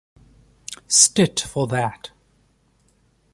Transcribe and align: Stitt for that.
Stitt 0.87 1.39
for 1.41 1.67
that. 1.67 2.09